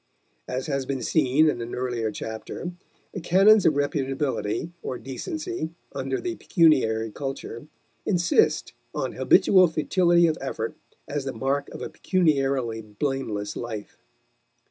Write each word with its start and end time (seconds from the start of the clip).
As 0.47 0.65
has 0.65 0.87
been 0.87 1.03
seen 1.03 1.47
in 1.47 1.61
an 1.61 1.75
earlier 1.75 2.09
chapter, 2.11 2.71
the 3.13 3.21
canons 3.21 3.67
of 3.67 3.75
reputability 3.75 4.71
or 4.81 4.97
decency 4.97 5.69
under 5.93 6.19
the 6.19 6.37
pecuniary 6.37 7.11
culture 7.11 7.67
insist 8.03 8.73
on 8.95 9.11
habitual 9.13 9.67
futility 9.67 10.25
of 10.25 10.39
effort 10.41 10.73
as 11.07 11.25
the 11.25 11.33
mark 11.33 11.69
of 11.69 11.83
a 11.83 11.89
pecuniarily 11.89 12.81
blameless 12.81 13.55
life. 13.55 13.99